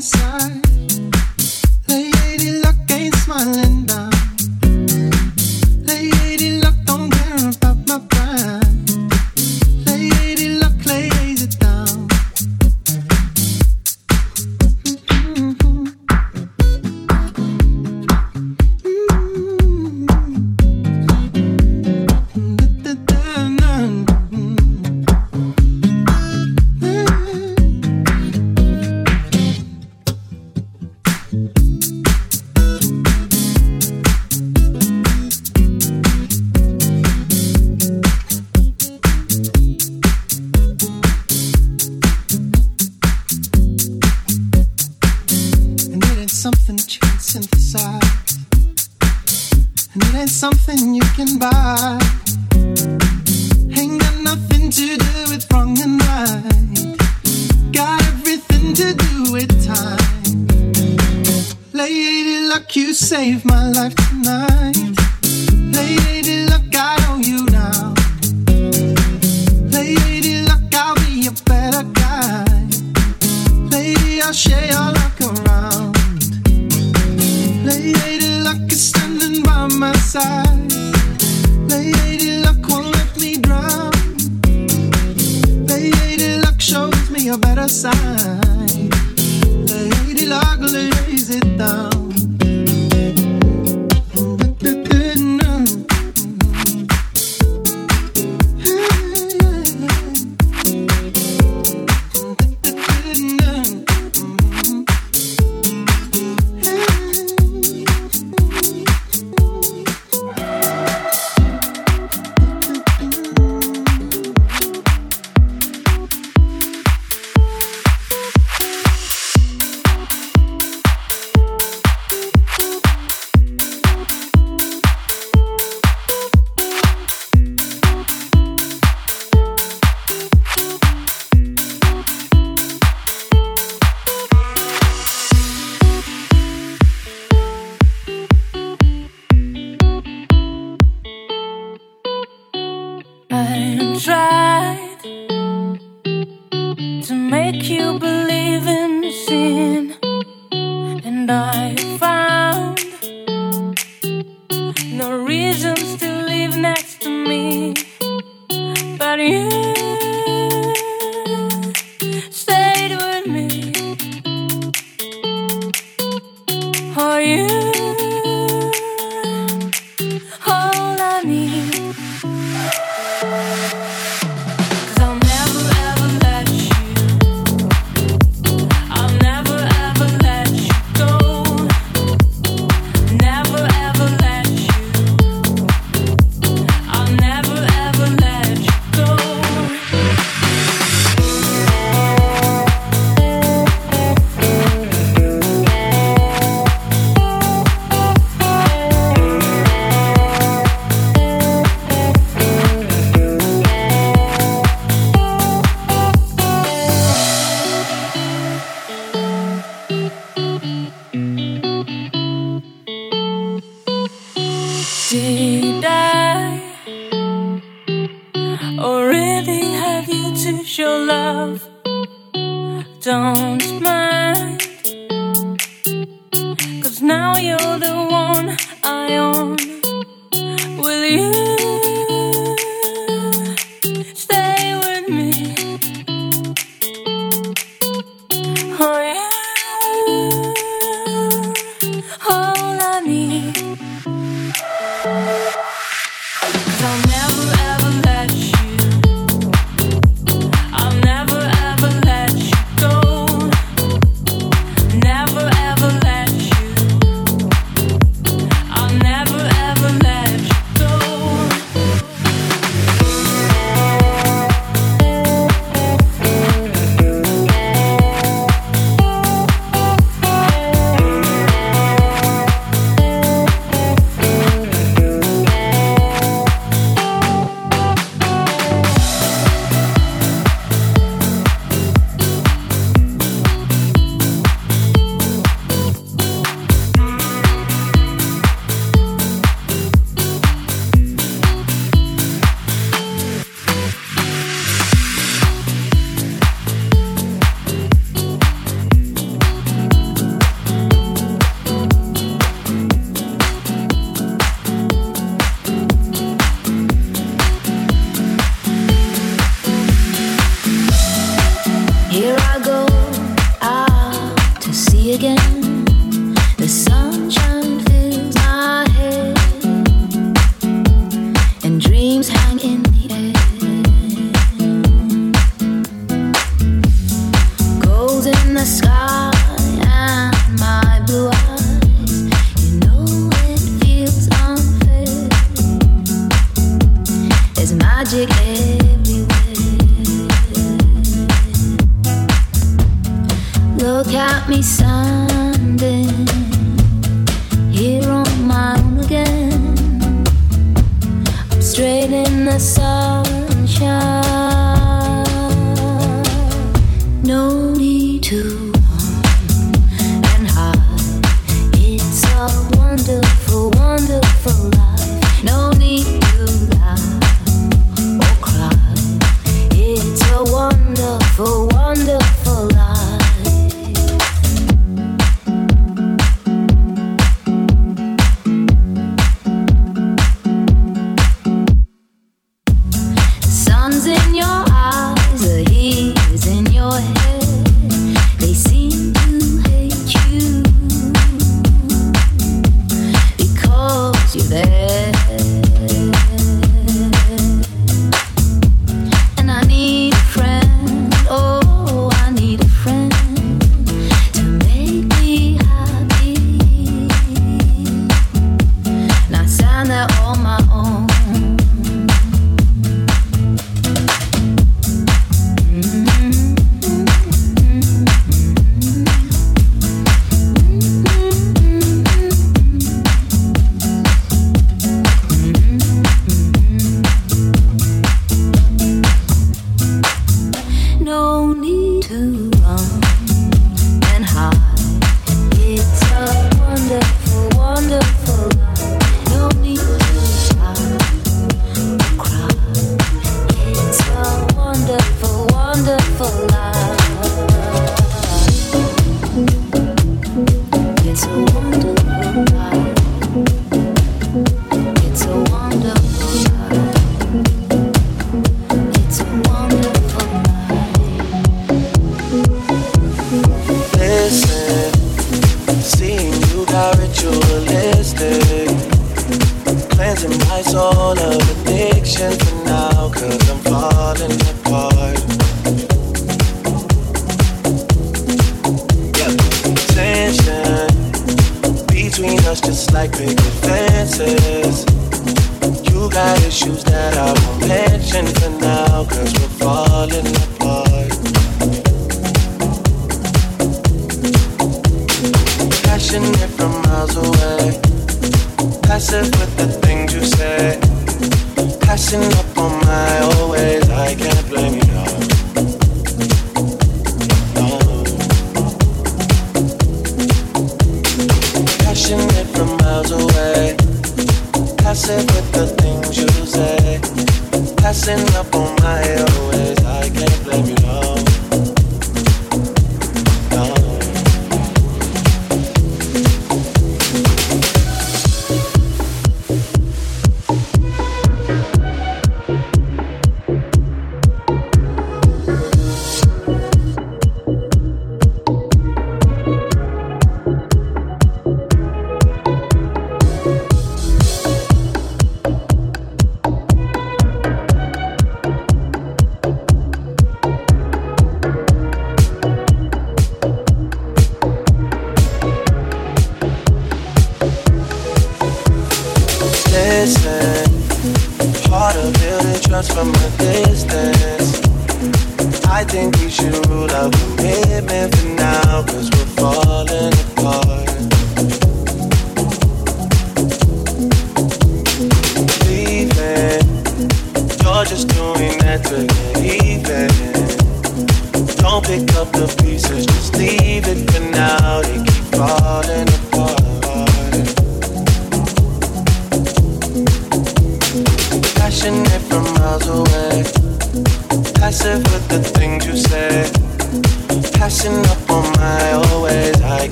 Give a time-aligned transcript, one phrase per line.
[0.00, 0.59] sun.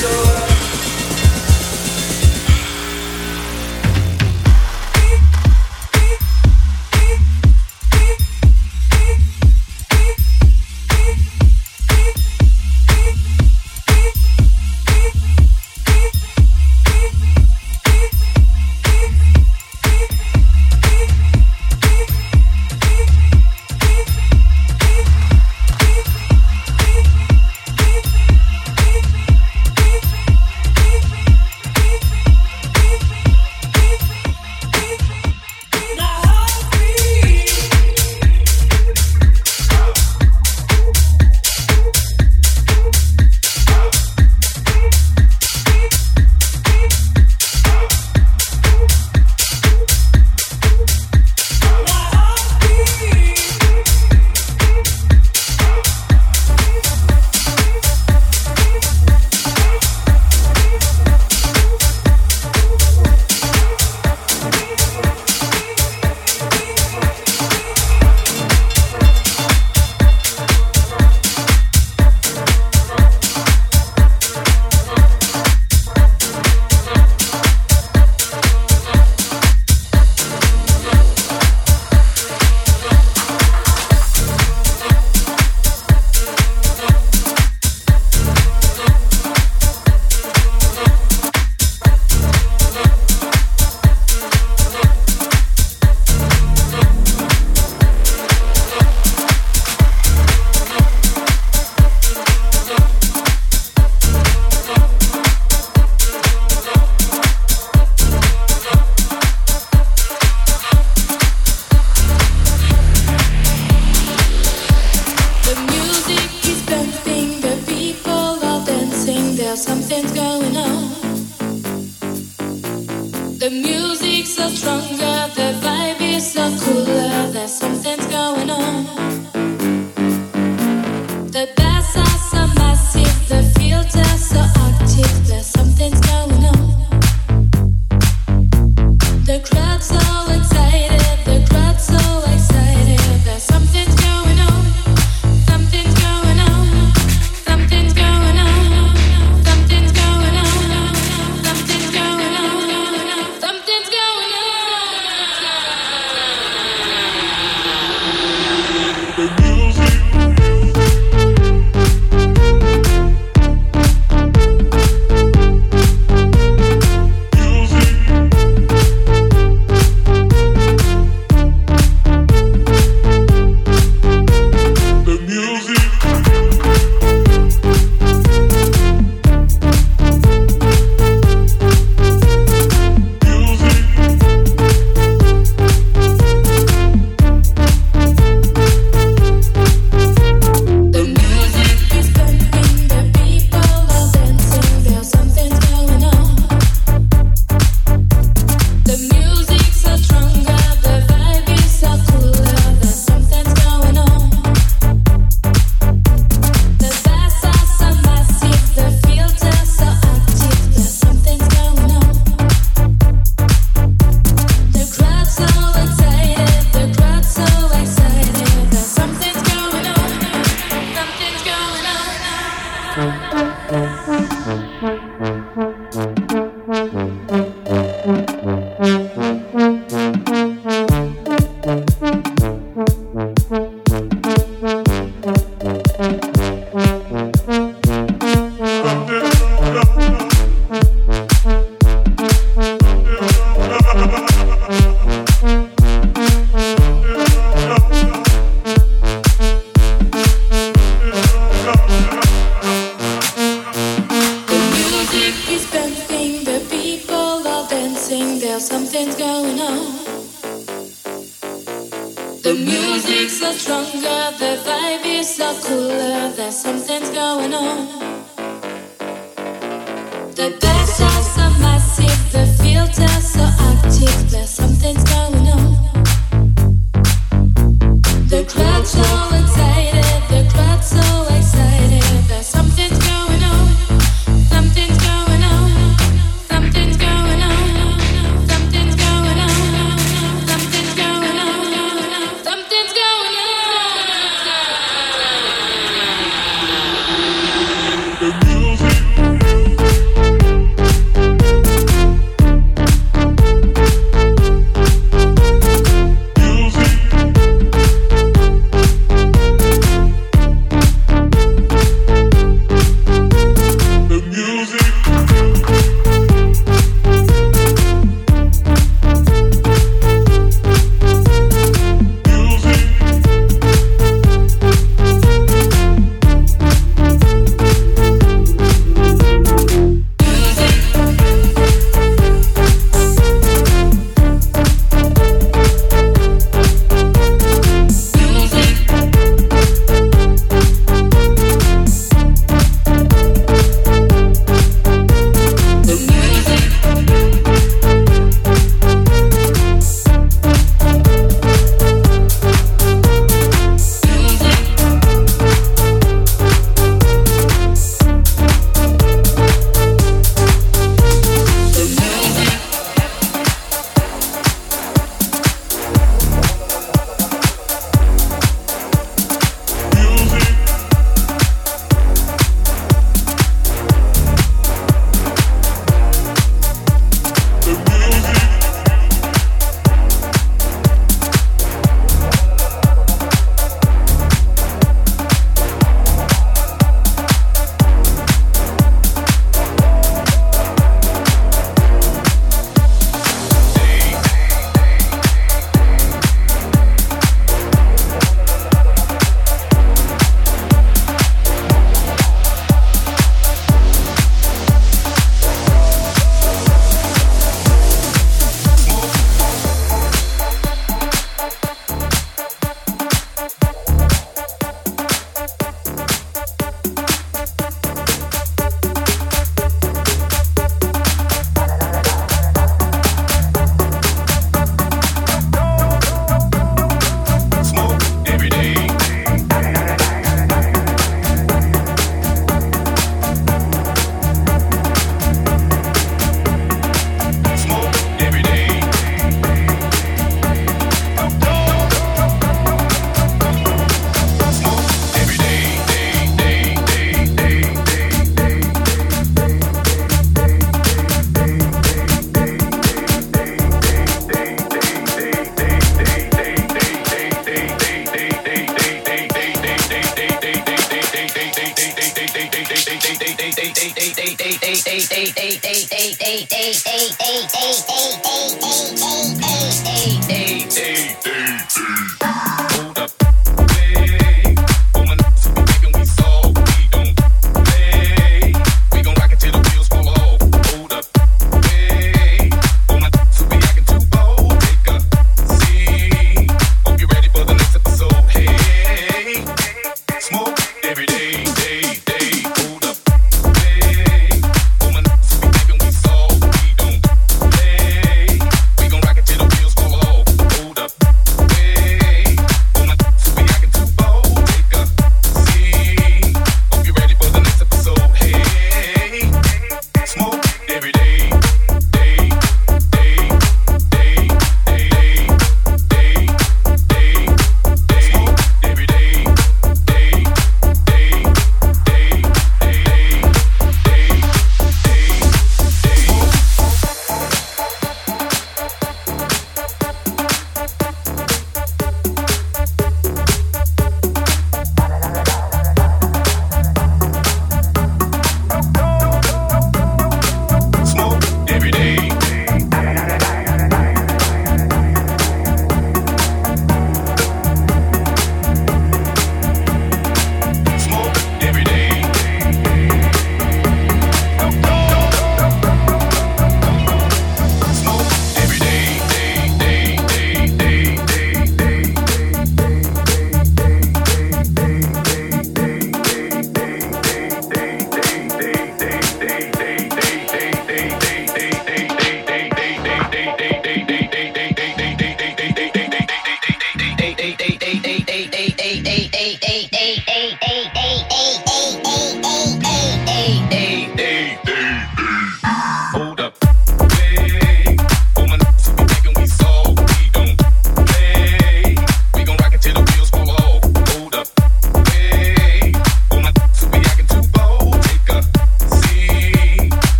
[0.00, 0.37] so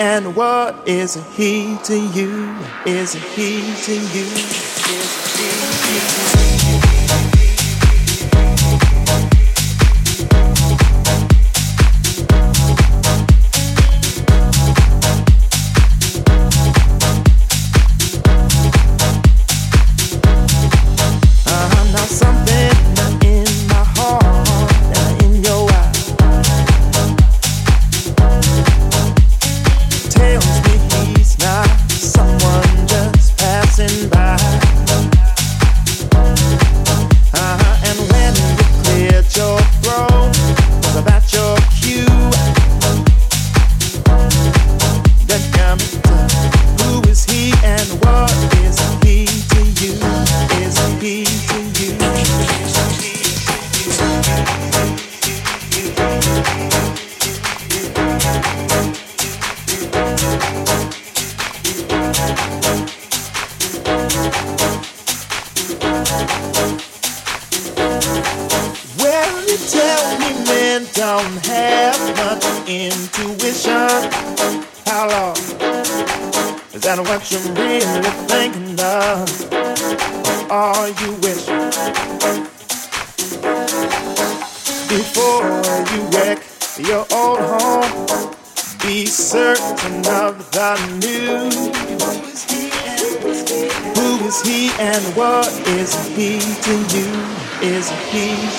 [0.00, 2.56] and what is he to you?
[2.86, 4.24] Is he to you?
[4.24, 6.39] Is he to you?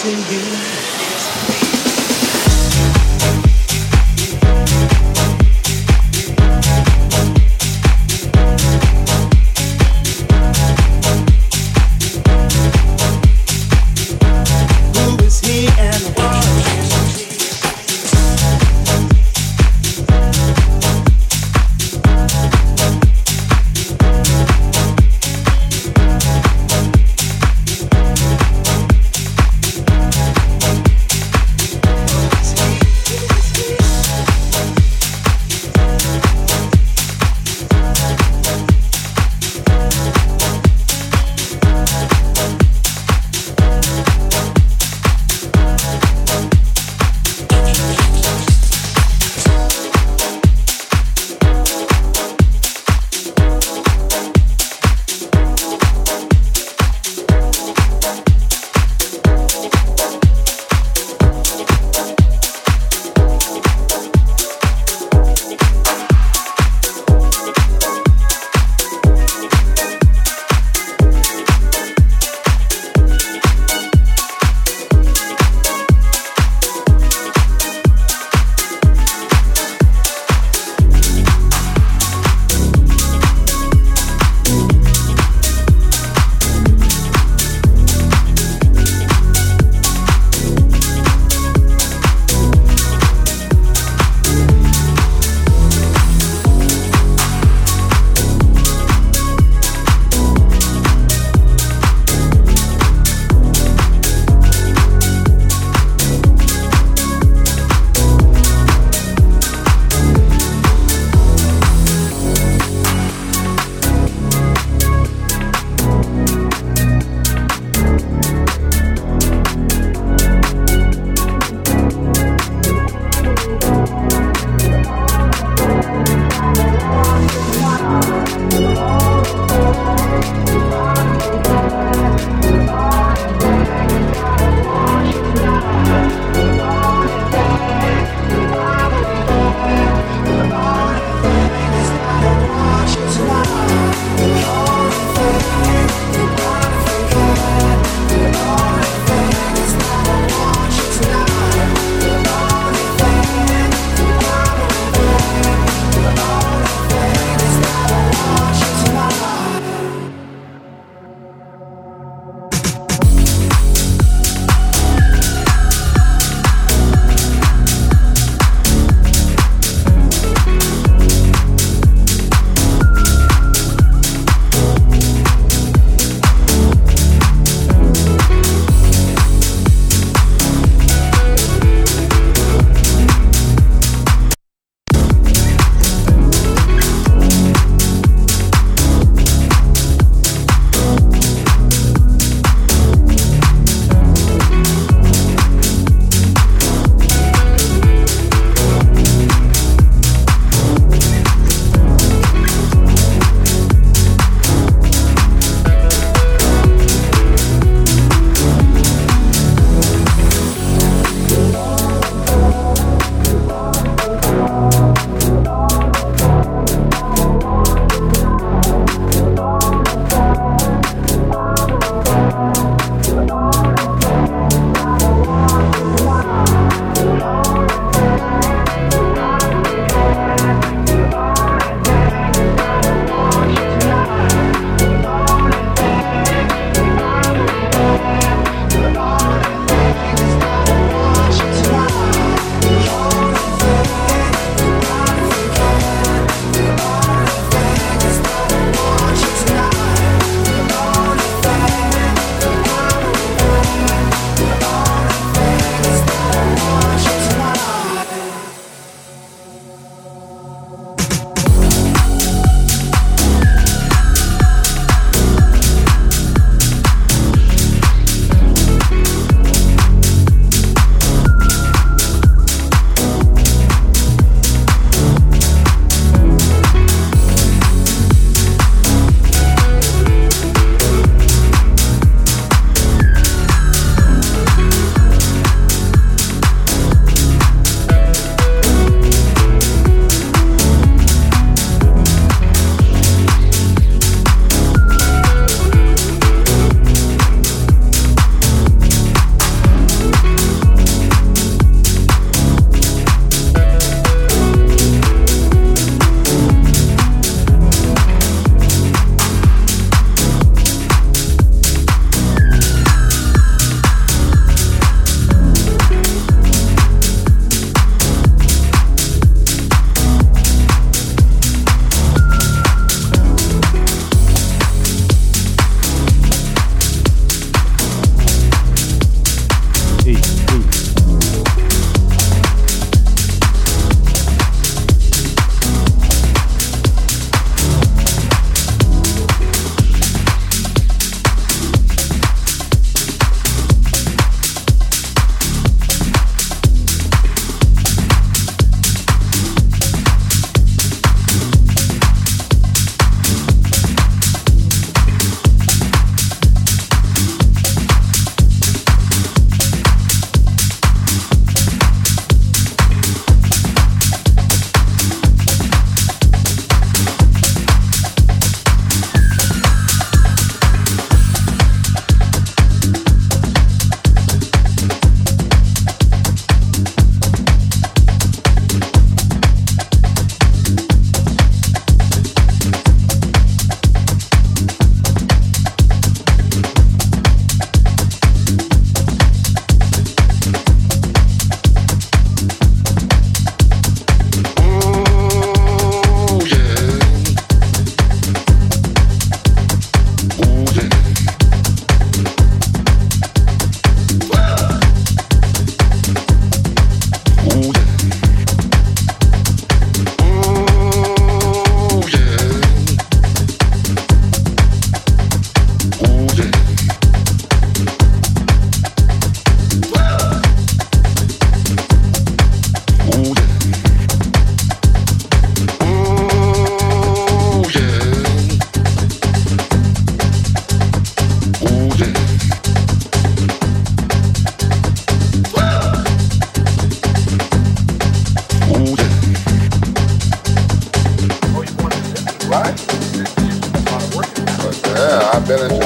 [0.02, 0.81] 终于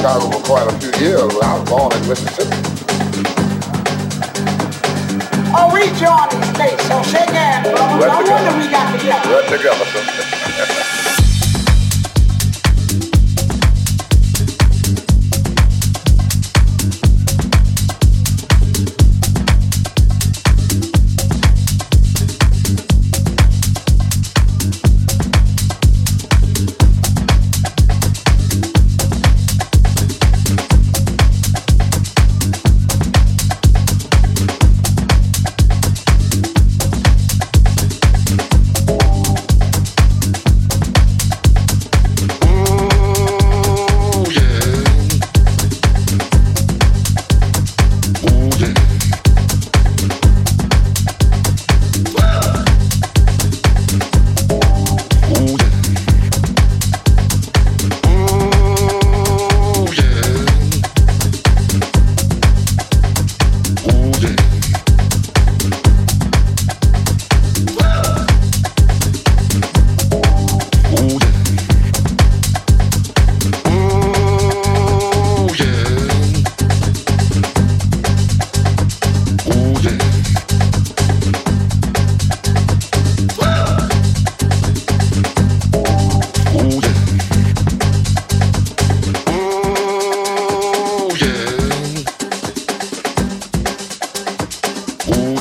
[0.05, 1.33] Chicago for quite a few years.
[1.41, 2.55] I was born in Mississippi.
[5.57, 8.05] Oh, we joined the state, so shake hands, brother.
[8.05, 9.29] No wonder we got together.
[9.33, 10.24] Right together.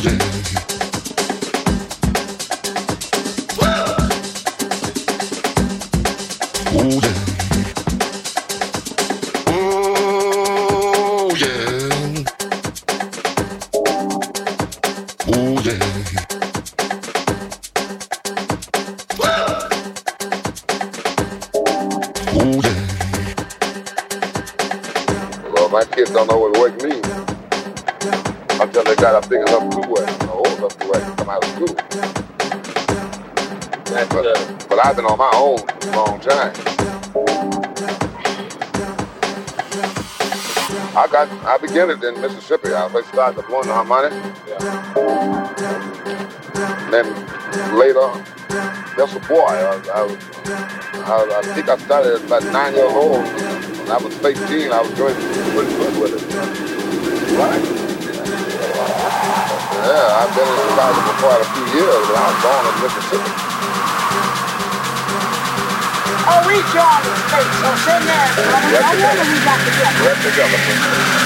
[0.04, 0.43] Christian.
[41.74, 42.70] Beginning in Mississippi.
[42.72, 44.12] I first started blowing the harmonic.
[44.46, 44.62] Yeah.
[46.94, 47.10] Then
[47.74, 48.14] later,
[48.94, 49.42] just a boy.
[49.42, 50.06] I, I,
[51.02, 53.26] I, I, think I started at about nine years old.
[53.26, 56.22] When I was 18, I was doing good with it.
[57.42, 57.58] Right.
[59.82, 62.74] Yeah, I've been in Chicago for quite a few years, but I was born in
[62.86, 63.34] Mississippi.
[66.22, 68.30] Oh, we joined the state, so sing that.
[68.78, 70.06] No wonder we got together.
[70.06, 71.23] We're together.